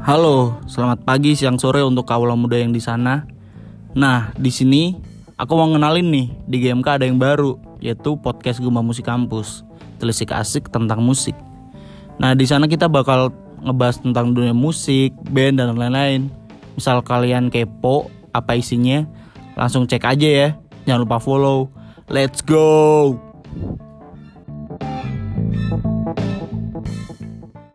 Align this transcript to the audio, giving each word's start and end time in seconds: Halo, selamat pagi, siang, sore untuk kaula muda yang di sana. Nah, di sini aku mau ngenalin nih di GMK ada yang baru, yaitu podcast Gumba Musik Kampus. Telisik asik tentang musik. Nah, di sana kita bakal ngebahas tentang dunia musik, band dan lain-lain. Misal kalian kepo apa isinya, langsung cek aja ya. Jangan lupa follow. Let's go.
Halo, 0.00 0.56
selamat 0.64 1.04
pagi, 1.04 1.36
siang, 1.36 1.60
sore 1.60 1.84
untuk 1.84 2.08
kaula 2.08 2.32
muda 2.32 2.56
yang 2.56 2.72
di 2.72 2.80
sana. 2.80 3.28
Nah, 3.92 4.32
di 4.32 4.48
sini 4.48 4.96
aku 5.36 5.52
mau 5.52 5.68
ngenalin 5.68 6.08
nih 6.08 6.26
di 6.48 6.56
GMK 6.56 6.88
ada 6.96 7.04
yang 7.04 7.20
baru, 7.20 7.60
yaitu 7.84 8.16
podcast 8.16 8.64
Gumba 8.64 8.80
Musik 8.80 9.04
Kampus. 9.04 9.60
Telisik 10.00 10.32
asik 10.32 10.72
tentang 10.72 11.04
musik. 11.04 11.36
Nah, 12.16 12.32
di 12.32 12.48
sana 12.48 12.64
kita 12.64 12.88
bakal 12.88 13.28
ngebahas 13.60 14.00
tentang 14.00 14.32
dunia 14.32 14.56
musik, 14.56 15.12
band 15.28 15.60
dan 15.60 15.76
lain-lain. 15.76 16.32
Misal 16.80 17.04
kalian 17.04 17.52
kepo 17.52 18.08
apa 18.32 18.56
isinya, 18.56 19.04
langsung 19.52 19.84
cek 19.84 20.00
aja 20.00 20.28
ya. 20.32 20.48
Jangan 20.88 21.04
lupa 21.04 21.20
follow. 21.20 21.68
Let's 22.08 22.40
go. 22.40 23.29